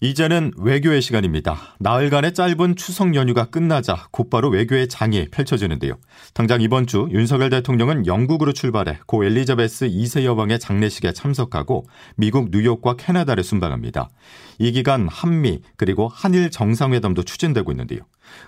[0.00, 1.76] 이제는 외교의 시간입니다.
[1.78, 5.94] 나흘간의 짧은 추석 연휴가 끝나자 곧바로 외교의 장이 펼쳐지는데요.
[6.32, 12.96] 당장 이번 주 윤석열 대통령은 영국으로 출발해 고 엘리자베스 2세 여왕의 장례식에 참석하고 미국 뉴욕과
[12.96, 14.10] 캐나다를 순방합니다.
[14.58, 18.00] 이 기간 한미 그리고 한일 정상회담도 추진되고 있는데요.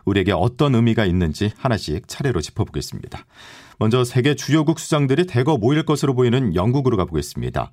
[0.05, 3.25] 우리에게 어떤 의미가 있는지 하나씩 차례로 짚어보겠습니다.
[3.79, 7.73] 먼저 세계 주요국 수장들이 대거 모일 것으로 보이는 영국으로 가보겠습니다.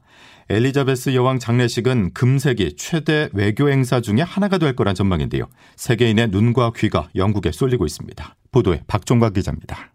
[0.49, 5.45] 엘리자베스 여왕 장례식은 금세기 최대 외교 행사 중에 하나가 될 거란 전망인데요.
[5.77, 8.35] 세계인의 눈과 귀가 영국에 쏠리고 있습니다.
[8.51, 9.93] 보도에 박종박 기자입니다.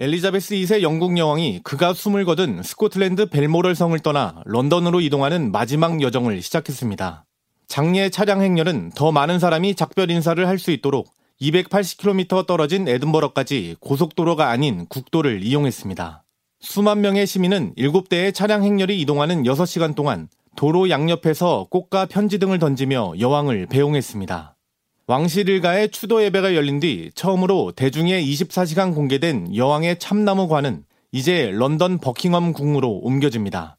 [0.00, 6.40] 엘리자베스 2세 영국 여왕이 그가 숨을 거둔 스코틀랜드 벨모럴 성을 떠나 런던으로 이동하는 마지막 여정을
[6.40, 7.24] 시작했습니다.
[7.66, 11.08] 장례 차량 행렬은 더 많은 사람이 작별 인사를 할 수 있도록
[11.40, 16.24] 280km 떨어진 에든버러까지 고속도로가 아닌 국도를 이용했습니다.
[16.60, 23.14] 수만 명의 시민은 7대의 차량 행렬이 이동하는 6시간 동안 도로 양옆에서 꽃과 편지 등을 던지며
[23.20, 24.56] 여왕을 배웅했습니다.
[25.06, 32.52] 왕실 일가의 추도 예배가 열린 뒤 처음으로 대중에 24시간 공개된 여왕의 참나무관은 이제 런던 버킹엄
[32.52, 33.78] 궁으로 옮겨집니다.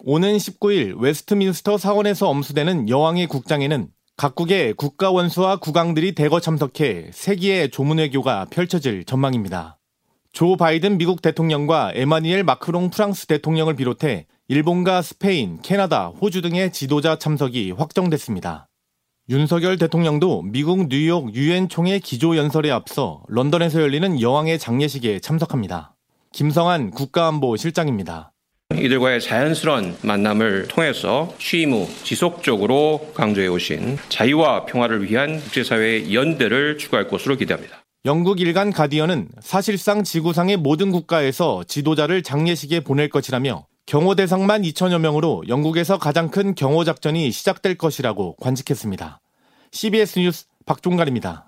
[0.00, 7.98] 오는 19일 웨스트민스터 사원에서 엄수되는 여왕의 국장에는 각국의 국가 원수와 국왕들이 대거 참석해 세기의 조문
[7.98, 9.78] 외교가 펼쳐질 전망입니다.
[10.32, 17.16] 조 바이든 미국 대통령과 에마뉘엘 마크롱 프랑스 대통령을 비롯해 일본과 스페인, 캐나다, 호주 등의 지도자
[17.16, 18.68] 참석이 확정됐습니다.
[19.28, 25.94] 윤석열 대통령도 미국 뉴욕 유엔 총회 기조 연설에 앞서 런던에서 열리는 여왕의 장례식에 참석합니다.
[26.32, 28.32] 김성한 국가안보실장입니다.
[28.78, 37.08] 이들과의 자연스러운 만남을 통해서 취임 후 지속적으로 강조해 오신 자유와 평화를 위한 국제사회의 연대를 추구할
[37.08, 37.82] 것으로 기대합니다.
[38.04, 45.44] 영국 일간 가디언은 사실상 지구상의 모든 국가에서 지도자를 장례식에 보낼 것이라며 경호 대상만 2천여 명으로
[45.48, 49.20] 영국에서 가장 큰 경호 작전이 시작될 것이라고 관측했습니다.
[49.72, 51.47] CBS 뉴스 박종갈입니다.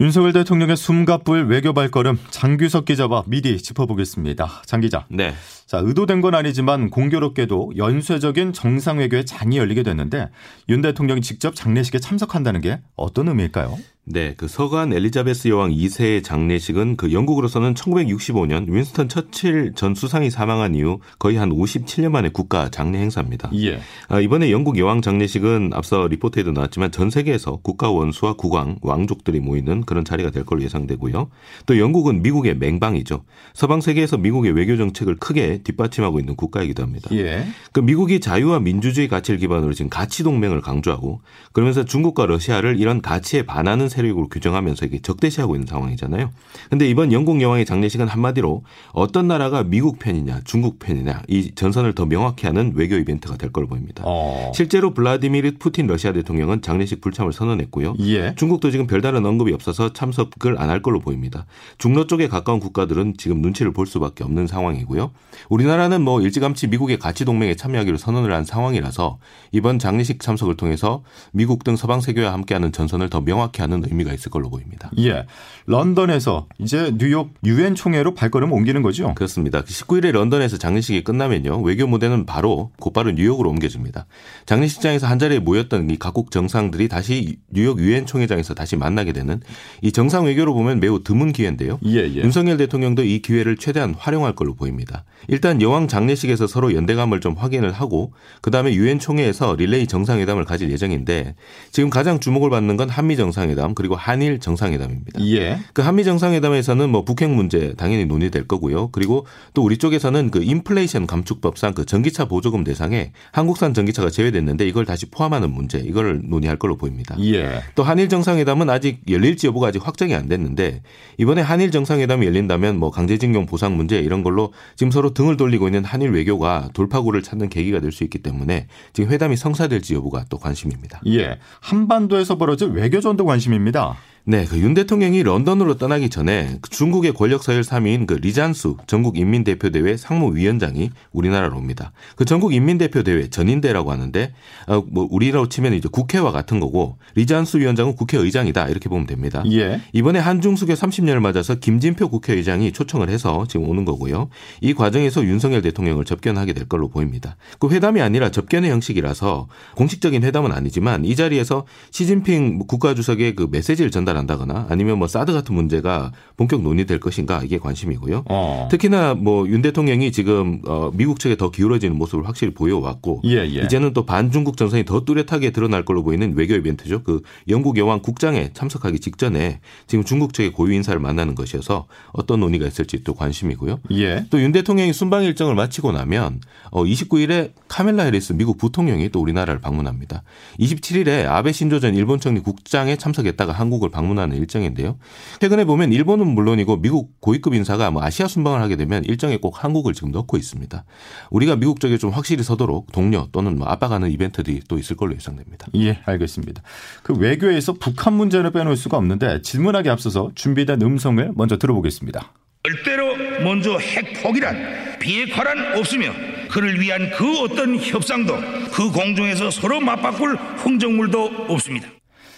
[0.00, 4.62] 윤석열 대통령의 숨가쁠 외교 발걸음 장규석 기자와 미리 짚어보겠습니다.
[4.64, 5.06] 장 기자.
[5.08, 5.32] 네.
[5.66, 10.28] 자, 의도된 건 아니지만 공교롭게도 연쇄적인 정상 외교의 장이 열리게 됐는데
[10.70, 13.78] 윤 대통령이 직접 장례식에 참석한다는 게 어떤 의미일까요?
[14.04, 20.74] 네, 그 서간 엘리자베스 여왕 2세의 장례식은 그 영국으로서는 1965년 윈스턴 처칠 전 수상이 사망한
[20.74, 23.50] 이후 거의 한 57년 만에 국가 장례 행사입니다.
[23.54, 23.78] 예.
[24.08, 29.82] 아, 이번에 영국 여왕 장례식은 앞서 리포트에도 나왔지만 전 세계에서 국가 원수와 국왕, 왕족들이 모이는
[29.82, 31.30] 그런 자리가 될 걸로 예상되고요.
[31.66, 33.22] 또 영국은 미국의 맹방이죠.
[33.54, 37.08] 서방 세계에서 미국의 외교 정책을 크게 뒷받침하고 있는 국가이기도 합니다.
[37.12, 37.46] 예.
[37.70, 41.20] 그 미국이 자유와 민주주의 가치를 기반으로 지금 가치 동맹을 강조하고
[41.52, 46.30] 그러면서 중국과 러시아를 이런 가치에 반하는 세력으로 규정하면서 이게 적대시하고 있는 상황이잖아요.
[46.68, 52.06] 근데 이번 영국 여왕의 장례식은 한마디로 어떤 나라가 미국 편이냐, 중국 편이냐 이 전선을 더
[52.06, 54.02] 명확히 하는 외교 이벤트가 될 걸로 보입니다.
[54.04, 54.50] 어.
[54.52, 57.94] 실제로 블라디미르 푸틴 러시아 대통령은 장례식 불참을 선언했고요.
[58.00, 58.34] 예.
[58.34, 61.44] 중국도 지금 별다른 언급이 없어서 참석을 안 할 걸로 보입니다.
[61.76, 65.10] 중러 쪽에 가까운 국가들은 지금 눈치를 볼 수밖에 없는 상황이고요.
[65.50, 69.18] 우리나라는 뭐 일찌감치 미국의 가치 동맹에 참여하기로 선언을 한 상황이라서
[69.52, 71.02] 이번 장례식 참석을 통해서
[71.32, 74.90] 미국 등 서방 세계와 함께하는 전선을 더 명확히 하는 의미가 있을 걸로 보입니다.
[74.98, 75.26] 예.
[75.66, 79.14] 런던에서 이제 뉴욕 유엔 총회로 발걸음 옮기는 거죠?
[79.14, 79.62] 그렇습니다.
[79.62, 81.62] 19일에 런던에서 장례식이 끝나면요.
[81.62, 84.06] 외교 무대는 바로 곧바로 뉴욕으로 옮겨집니다.
[84.46, 89.40] 장례식장에서 한자리에 모였던 이 각국 정상들이 다시 뉴욕 유엔 총회장에서 다시 만나게 되는
[89.80, 91.78] 이 정상 외교로 보면 매우 드문 기회인데요.
[91.84, 92.16] 예, 예.
[92.16, 95.04] 윤석열 대통령도 이 기회를 최대한 활용할 걸로 보입니다.
[95.28, 101.34] 일단 여왕 장례식에서 서로 연대감을 좀 확인을 하고 그다음에 유엔 총회에서 릴레이 정상회담을 가질 예정인데
[101.70, 105.24] 지금 가장 주목을 받는 건 한미 정상회담 그리고 한일 정상회담입니다.
[105.26, 105.60] 예.
[105.72, 108.88] 그 한미 정상회담에서는 뭐 북핵 문제 당연히 논의될 거고요.
[108.90, 114.84] 그리고 또 우리 쪽에서는 그 인플레이션 감축법상 그 전기차 보조금 대상에 한국산 전기차가 제외됐는데 이걸
[114.84, 117.16] 다시 포함하는 문제 이걸 논의할 걸로 보입니다.
[117.20, 117.62] 예.
[117.76, 120.82] 또 한일 정상회담은 아직 열릴지 여부가 아직 확정이 안 됐는데
[121.18, 125.84] 이번에 한일 정상회담이 열린다면 뭐 강제징용 보상 문제 이런 걸로 지금 서로 등을 돌리고 있는
[125.84, 131.02] 한일 외교가 돌파구를 찾는 계기가 될 수 있기 때문에 지금 회담이 성사될지 여부가 또 관심입니다.
[131.06, 131.38] 예.
[131.60, 133.61] 한반도에서 벌어질 외교 전도 관심입니다.
[133.62, 133.96] 입니다.
[134.24, 139.18] 네, 그 윤 대통령이 런던으로 떠나기 전에 그 중국의 권력 서열 3위인 그 리잔수 전국
[139.18, 141.90] 인민 대표 대회 상무위원장이 우리나라로 옵니다.
[142.14, 144.32] 그 전국 인민 대표 대회 전인대라고 하는데
[144.68, 149.42] 어, 뭐 우리로 치면 이제 국회와 같은 거고 리잔수 위원장은 국회의장이다 이렇게 보면 됩니다.
[149.50, 149.80] 예.
[149.92, 154.28] 이번에 한중수교 30년을 맞아서 김진표 국회의장이 초청을 해서 지금 오는 거고요.
[154.60, 157.36] 이 과정에서 윤석열 대통령을 접견하게 될 걸로 보입니다.
[157.58, 164.11] 그 회담이 아니라 접견의 형식이라서 공식적인 회담은 아니지만 이 자리에서 시진핑 국가주석의 그 메시지를 전달
[164.16, 168.24] 한다거나 아니면 뭐 사드 같은 문제가 본격 논의될 것인가 이게 관심이고요.
[168.28, 168.68] 어.
[168.70, 173.62] 특히나 뭐 윤 대통령이 지금 어 미국 측에 더 기울어지는 모습을 확실히 보여왔고 예, 예.
[173.64, 177.02] 이제는 또 반중국 정선이 더 뚜렷하게 드러날 걸로 보이는 외교 이벤트죠.
[177.02, 182.66] 그 영국 여왕 국장에 참석하기 직전에 지금 중국 측의 고위 인사를 만나는 것이어서 어떤 논의가
[182.66, 183.80] 있을지 또 관심이고요.
[183.92, 184.24] 예.
[184.30, 190.22] 또윤 대통령이 순방 일정을 마치고 나면 어 29일에 카멜라 해리스 미국 부통령이 또 우리나라를 방문합니다.
[190.58, 194.98] 27일에 아베 신조 전 일본 총리 국장에 참석했다가 한국을 방문 하는 일정인데요.
[195.40, 199.94] 최근에 보면 일본은 물론이고 미국 고위급 인사가 뭐 아시아 순방을 하게 되면 일정에 꼭 한국을
[199.94, 200.84] 지금 넣고 있습니다.
[201.30, 205.66] 우리가 미국 쪽에 좀 확실히 서도록 동료 또는 뭐 압박하는 이벤트들이 또 있을 걸로 예상됩니다.
[205.76, 206.62] 예, 알겠습니다.
[207.02, 212.32] 그 외교에서 북한 문제를 빼놓을 수가 없는데 질문하기 앞서서 준비된 음성을 먼저 들어보겠습니다.
[212.64, 216.12] 절대로 먼저 핵 포기란 비핵화란 없으며
[216.48, 218.36] 그를 위한 그 어떤 협상도
[218.72, 221.88] 그 공중에서 서로 맞바꿀 흥정물도 없습니다.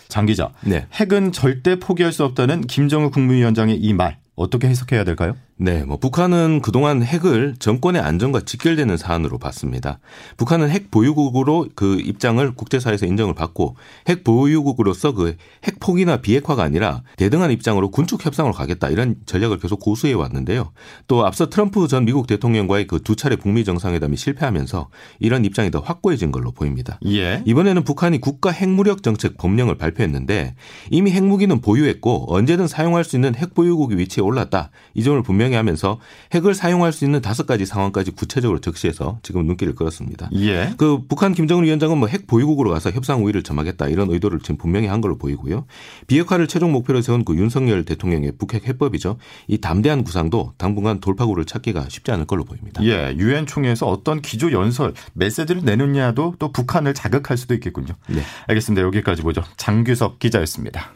[0.09, 0.87] 장 기자, 네.
[0.93, 5.37] 핵은 절대 포기할 수 없다는 김정은 국무위원장의 이 말 어떻게 해석해야 될까요?
[5.57, 10.01] 네, 뭐 북한은 그동안 핵을 정권의 안전과 직결되는 사안으로 봤습니다.
[10.37, 13.77] 북한은 핵 보유국으로 그 입장을 국제사회에서 인정을 받고
[14.09, 15.37] 핵 보유국으로서 그
[15.67, 20.73] 핵 포기나 비핵화가 아니라 대등한 입장으로 군축 협상으로 가겠다 이런 전략을 계속 고수해 왔는데요.
[21.07, 24.89] 또 앞서 트럼프 전 미국 대통령과의 그 두 차례 북미 정상회담이 실패하면서
[25.21, 26.99] 이런 입장이 더 확고해진 걸로 보입니다.
[27.07, 27.43] 예.
[27.45, 30.55] 이번에는 북한이 국가 핵무력 정책 법령을 발표했는데
[30.91, 34.71] 이미 핵무기는 보유했고 언제든 사용할 수 있는 핵 보유국의 위치에 올랐다.
[34.95, 36.01] 이 점을 분명히 하면서
[36.33, 40.31] 핵을 사용할 수 있는 다섯 가지 상황까지 구체적으로 적시해서 지금 눈길을 끌었습니다.
[40.35, 40.73] 예.
[40.77, 44.87] 그 북한 김정은 위원장은 뭐 핵 보유국으로 가서 협상 우위를 점하겠다 이런 의도를 지금 분명히
[44.87, 45.65] 한 걸로 보이고요.
[46.07, 49.17] 비핵화를 최종 목표로 세운 그 윤석열 대통령의 북핵 해법이죠.
[49.49, 52.85] 이 담대한 구상도 당분간 돌파구를 찾기가 쉽지 않을 걸로 보입니다.
[52.85, 57.95] 예, 유엔 총회에서 어떤 기조 연설, 메시지를 내느냐도 또 북한을 자극할 수도 있겠군요.
[58.09, 58.23] 네.
[58.47, 58.87] 알겠습니다.
[58.87, 59.43] 여기까지 보죠.
[59.57, 60.93] 장규석 기자였습니다.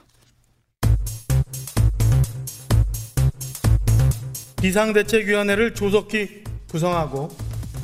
[4.60, 7.28] 비상대책위원회를 조속히 구성하고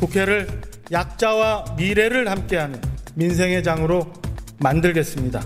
[0.01, 0.47] 국회를
[0.93, 2.81] 약자와 미래를 함께하는
[3.15, 4.13] 민생의 장으로
[4.59, 5.43] 만들겠습니다.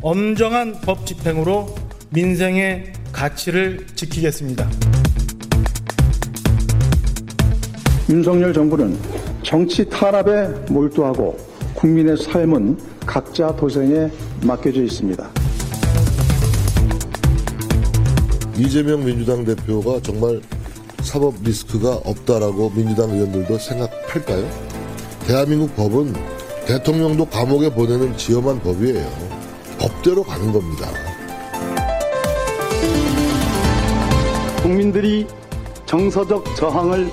[0.00, 1.74] 엄정한 법 집행으로
[2.10, 4.68] 민생의 가치를 지키겠습니다.
[8.10, 8.98] 윤석열 정부는
[9.42, 11.38] 정치 탄압에 몰두하고
[11.74, 14.10] 국민의 삶은 각자 도생에
[14.44, 15.31] 맡겨져 있습니다.
[18.56, 20.40] 이재명 민주당 대표가 정말
[21.02, 24.48] 사법 리스크가 없다라고 민주당 의원들도 생각할까요?
[25.26, 26.14] 대한민국 법은
[26.66, 29.10] 대통령도 감옥에 보내는 지엄한 법이에요.
[29.78, 30.88] 법대로 가는 겁니다.
[34.62, 35.26] 국민들이
[35.86, 37.10] 정서적 저항을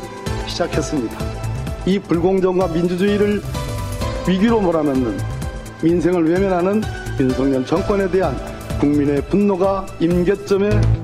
[0.47, 1.17] 시작했습니다.
[1.85, 3.41] 이 불공정과 민주주의를
[4.27, 5.17] 위기로 몰아넣는
[5.81, 6.83] 민생을 외면하는
[7.19, 8.37] 윤석열 정권에 대한
[8.79, 10.98] 국민의 분노가 임계점에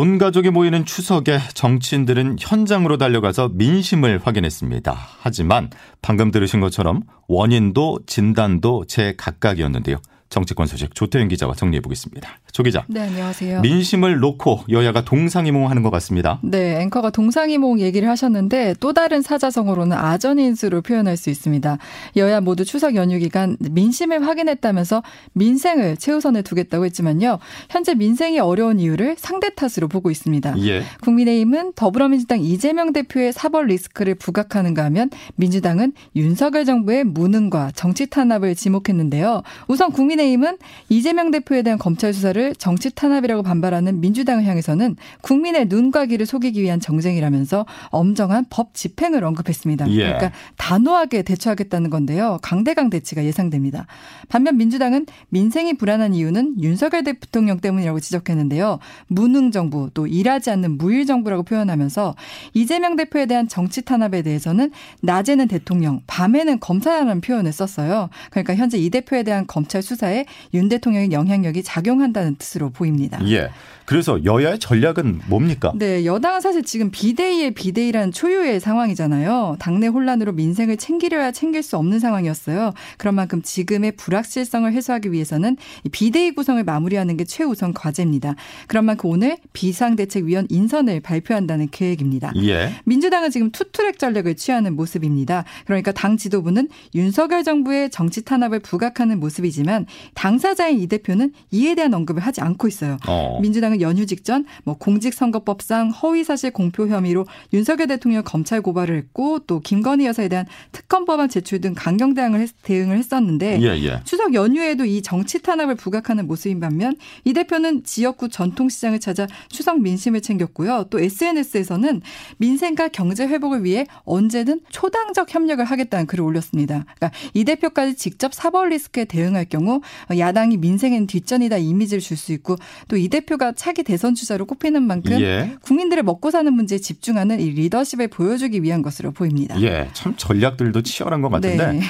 [0.00, 4.96] 온 가족이 모이는 추석에 정치인들은 현장으로 달려가서 민심을 확인했습니다.
[5.18, 5.70] 하지만
[6.02, 9.96] 방금 들으신 것처럼 원인도 진단도 제 각각이었는데요.
[10.28, 12.38] 정치권 소식 조태윤 기자와 정리해 보겠습니다.
[12.52, 12.84] 조 기자.
[12.88, 13.60] 네, 안녕하세요.
[13.60, 16.40] 민심을 놓고 여야가 동상이몽하는 것 같습니다.
[16.42, 21.78] 네, 앵커가 동상이몽 얘기를 하셨는데 또 다른 사자성어로는 아전인수로 표현할 수 있습니다.
[22.16, 25.02] 여야 모두 추석 연휴 기간 민심을 확인했다면서
[25.34, 27.38] 민생을 최우선에 두겠다고 했지만요.
[27.70, 30.54] 현재 민생이 어려운 이유를 상대 탓으로 보고 있습니다.
[30.66, 30.82] 예.
[31.02, 39.42] 국민의힘은 더불어민주당 이재명 대표의 사법 리스크를 부각하는가 하면 민주당은 윤석열 정부의 무능과 정치 탄압을 지목했는데요.
[39.68, 40.58] 우선 국민의힘은
[40.88, 46.80] 이재명 대표에 대한 검찰 수사를 정치 탄압이라고 반발하는 민주당을 향해서는 국민의 눈과 귀를 속이기 위한
[46.80, 49.90] 정쟁이라면서 엄정한 법 집행을 언급했습니다.
[49.90, 49.96] 예.
[49.96, 52.38] 그러니까 단호하게 대처하겠다는 건데요.
[52.42, 53.86] 강대강 대치가 예상됩니다.
[54.28, 58.78] 반면 민주당은 민생이 불안한 이유는 윤석열 대통령 때문이라고 지적했는데요.
[59.06, 62.14] 무능 정부 또 일하지 않는 무일 정부라고 표현하면서
[62.54, 64.70] 이재명 대표에 대한 정치 탄압에 대해서는
[65.02, 68.08] 낮에는 대통령, 밤에는 검사라는 표현을 썼어요.
[68.30, 73.18] 그러니까 현재 이 대표에 대한 검찰 수사에 윤 대통령의 영향력이 작용한다는 뜻으로 보입니다.
[73.28, 73.50] 예.
[73.88, 75.72] 그래서 여야의 전략은 뭡니까?
[75.74, 79.56] 네, 여당은 사실 지금 비대위의 비대위라는 초유의 상황이잖아요.
[79.58, 82.74] 당내 혼란으로 민생을 챙기려야 챙길 수 없는 상황이었어요.
[82.98, 85.56] 그런 만큼 지금의 불확실성을 해소하기 위해서는
[85.90, 88.34] 비대위 구성을 마무리하는 게 최우선 과제입니다.
[88.66, 92.34] 그런 만큼 오늘 비상대책위원 인선을 발표한다는 계획입니다.
[92.42, 92.74] 예.
[92.84, 95.44] 민주당은 지금 투트랙 전략을 취하는 모습입니다.
[95.64, 102.20] 그러니까 당 지도부는 윤석열 정부의 정치 탄압을 부각하는 모습이지만 당사자인 이 대표는 이에 대한 언급을
[102.20, 102.98] 하지 않고 있어요.
[103.08, 103.38] 어.
[103.40, 110.06] 민주당은 연휴 직전 뭐 공직선거법상 허위사실 공표 혐의로 윤석열 대통령 검찰 고발을 했고 또 김건희
[110.06, 114.00] 여사에 대한 특검 법안 제출 등 강경 대응을, 했, 대응을 했었는데 예, 예.
[114.04, 116.94] 추석 연휴에도 이 정치 탄압을 부각하는 모습인 반면
[117.24, 120.86] 이 대표는 지역구 전통시장을 찾아 추석 민심을 챙겼고요.
[120.90, 122.02] 또 SNS에서는
[122.36, 126.84] 민생과 경제 회복을 위해 언제든 초당적 협력을 하겠다는 글을 올렸습니다.
[126.96, 129.80] 그러니까 이 대표까지 직접 사법 리스크에 대응할 경우
[130.16, 132.56] 야당이 민생엔 뒷전이다 이미지를 줄 수 있고
[132.88, 135.56] 또 이 대표가 차기 대선 주자로 꼽히는 만큼 예.
[135.62, 139.60] 국민들의 먹고 사는 문제에 집중하는 이 리더십을 보여주기 위한 것으로 보입니다.
[139.62, 139.88] 예.
[139.92, 141.80] 참 전략들도 치열한 것 같은데 네.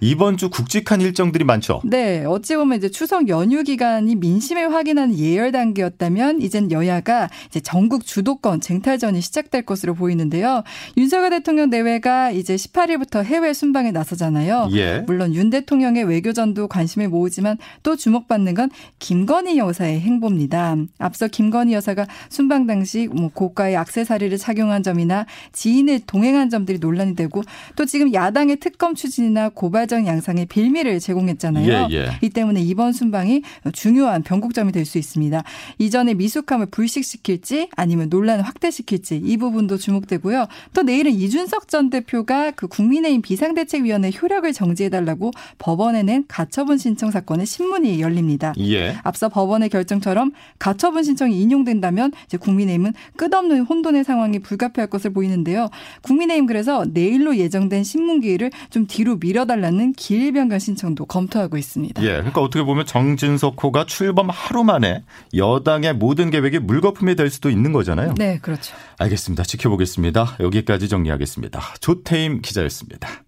[0.00, 1.80] 이번 주 굵직한 일정들이 많죠.
[1.84, 8.04] 네, 어찌 보면 이제 추석 연휴 기간이 민심을 확인하는 예열 단계였다면 이젠 여야가 이제 전국
[8.04, 10.62] 주도권 쟁탈전이 시작될 것으로 보이는데요.
[10.96, 14.68] 윤석열 대통령 내외가 이제 18일부터 해외 순방에 나서잖아요.
[14.72, 15.04] 예.
[15.06, 20.76] 물론 윤 대통령의 외교전도 관심을 모으지만 또 주목받는 건 김건희 여사의 행보입니다.
[20.98, 27.42] 앞서 김건희 여사가 순방 당시 뭐 고가의 악세사리를 착용한 점이나 지인을 동행한 점들이 논란이 되고
[27.76, 31.88] 또 지금 야당의 특검 추진이나 고발 적 양상의 빌미를 제공했잖아요.
[31.90, 32.06] 예, 예.
[32.22, 35.42] 이 때문에 이번 순방이 중요한 변곡점이 될 수 있습니다.
[35.78, 40.46] 이전의 미숙함을 불식시킬지 아니면 논란을 확대시킬지 이 부분도 주목되고요.
[40.72, 47.46] 또 내일은 이준석 전 대표가 그 국민의힘 비상대책위원회 효력을 정지해달라고 법원에 낸 가처분 신청 사건의
[47.46, 48.54] 신문이 열립니다.
[48.60, 48.96] 예.
[49.02, 55.68] 앞서 법원의 결정처럼 가처분 신청이 인용된다면 이제 국민의힘은 끝없는 혼돈의 상황이 불가피할 것을 보이는데요.
[56.02, 62.02] 국민의힘 그래서 내일로 예정된 신문 기일을 좀 뒤로 밀어달라는 기일 변경 신청도 검토하고 있습니다.
[62.02, 62.08] 예.
[62.08, 65.04] 그러니까 어떻게 보면 정진석 호가 출범 하루 만에
[65.34, 68.14] 여당의 모든 계획이 물거품이 될 수도 있는 거잖아요.
[68.16, 68.74] 네, 그렇죠.
[68.98, 69.42] 알겠습니다.
[69.42, 70.36] 지켜보겠습니다.
[70.40, 71.60] 여기까지 정리하겠습니다.
[71.80, 73.25] 조태임 기자였습니다.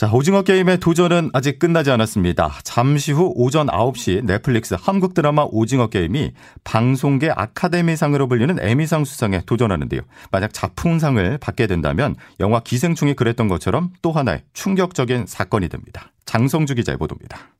[0.00, 2.60] 자, 오징어 게임의 도전은 아직 끝나지 않았습니다.
[2.64, 6.32] 잠시 후 오전 9시 넷플릭스 한국 드라마 오징어 게임이
[6.64, 10.00] 방송계 아카데미상으로 불리는 에미상 수상에 도전하는데요.
[10.30, 16.12] 만약 작품상을 받게 된다면 영화 기생충이 그랬던 것처럼 또 하나의 충격적인 사건이 됩니다.
[16.24, 17.50] 장성주 기자의 보도입니다.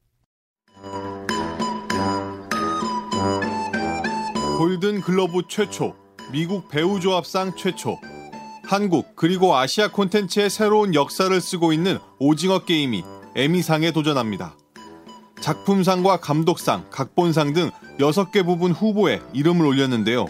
[4.57, 5.95] 골든 글러브 최초,
[6.33, 7.99] 미국 배우 조합상 최초,
[8.71, 13.03] 한국 그리고 아시아 콘텐츠의 새로운 역사를 쓰고 있는 오징어 게임이
[13.35, 14.55] 에미상에 도전합니다.
[15.41, 20.27] 작품상과 감독상, 각본상 등 6개 부분 후보에 이름을 올렸는데요.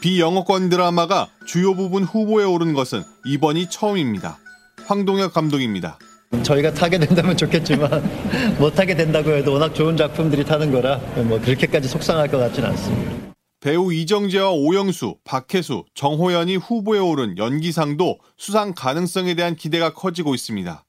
[0.00, 4.38] 비영어권 드라마가 주요 부분 후보에 오른 것은 이번이 처음입니다.
[4.86, 6.00] 황동혁 감독입니다.
[6.42, 8.02] 저희가 타게 된다면 좋겠지만
[8.58, 13.19] 못 타게 된다고 해도 워낙 좋은 작품들이 타는 거라 뭐 그렇게까지 속상할 것 같지는 않습니다.
[13.60, 20.84] 배우 이정재와 오영수, 박혜수, 정호연이 후보에 오른 연기상도 수상 가능성에 대한 기대가 커지고 있습니다.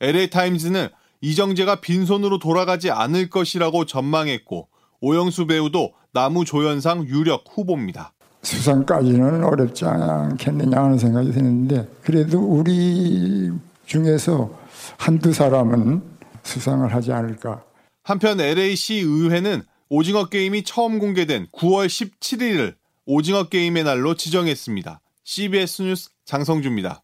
[0.00, 0.88] LA타임즈는
[1.20, 4.68] 이정재가 빈손으로 돌아가지 않을 것이라고 전망했고
[5.00, 8.12] 오영수 배우도 나무조연상 유력 후보입니다.
[8.42, 13.52] 수상까지는 어렵지 않겠느냐 하는 생각이 드는데 그래도 우리
[13.86, 14.50] 중에서
[14.98, 16.02] 한두 사람은
[16.42, 17.62] 수상을 하지 않을까.
[18.02, 19.62] 한편 LA시 의회는
[19.94, 25.02] 오징어 게임이 처음 공개된 9월 17일을 오징어 게임의 날로 지정했습니다.
[25.22, 27.02] CBS 뉴스 장성주입니다.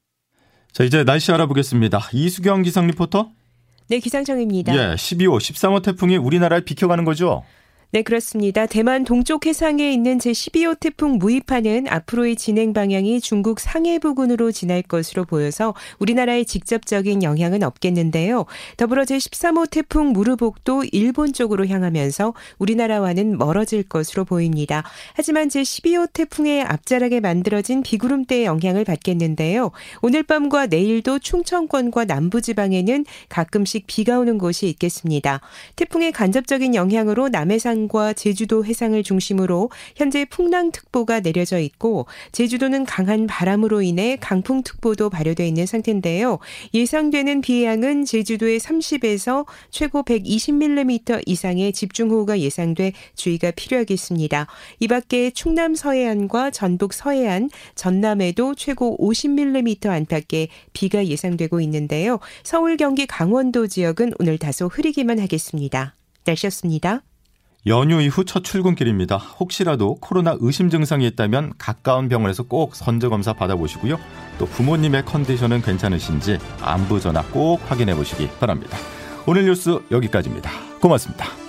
[0.73, 2.09] 자, 이제 날씨 알아보겠습니다.
[2.15, 3.29] 이수경 기상 리포터.
[3.89, 4.75] 네, 기상청입니다.
[4.75, 7.45] 예, 12호, 13호 태풍이 우리나라를 비켜가는 거죠?
[7.91, 8.67] 네, 그렇습니다.
[8.67, 15.25] 대만 동쪽 해상에 있는 제12호 태풍 무이파는 앞으로의 진행 방향이 중국 상해 부근으로 지날 것으로
[15.25, 18.45] 보여서 우리나라에 직접적인 영향은 없겠는데요.
[18.77, 24.85] 더불어 제13호 태풍 무르복도 일본 쪽으로 향하면서 우리나라와는 멀어질 것으로 보입니다.
[25.15, 29.71] 하지만 제12호 태풍의 앞자락에 만들어진 비구름대의 영향을 받겠는데요.
[30.03, 35.41] 오늘 밤과 내일도 충청권과 남부지방에는 가끔씩 비가 오는 곳이 있겠습니다.
[35.77, 43.83] 태풍의 간접적인 영향으로 남해상 과 제주도 해상을 중심으로 현재 풍랑특보가 내려져 있고 제주도는 강한 바람으로
[43.83, 46.39] 인해 강풍특보도 발효돼 있는 상태인데요.
[46.75, 54.47] 예상되는 비 양은 제주도에 30에서 최고 120mm 이상의 집중호우가 예상돼 주의가 필요하겠습니다.
[54.81, 62.19] 이 밖에 충남 서해안과 전북 서해안, 전남에도 최고 50mm 안팎의 비가 예상되고 있는데요.
[62.43, 65.95] 서울, 경기, 강원도 지역은 오늘 다소 흐리기만 하겠습니다.
[66.25, 67.03] 날씨였습니다.
[67.67, 69.17] 연휴 이후 첫 출근길입니다.
[69.17, 73.99] 혹시라도 코로나 의심 증상이 있다면 가까운 병원에서 꼭 선제 검사 받아보시고요.
[74.39, 78.79] 또 부모님의 컨디션은 괜찮으신지 안부 전화 꼭 확인해 보시기 바랍니다.
[79.27, 80.51] 오늘 뉴스 여기까지입니다.
[80.81, 81.48] 고맙습니다.